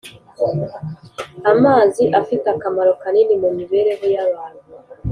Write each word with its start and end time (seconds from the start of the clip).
Amazi 1.51 2.03
afite 2.19 2.45
akamaro 2.55 2.91
kanini 3.01 3.33
mu 3.41 3.49
mibereho 3.57 4.03
y’abantu 4.15 4.65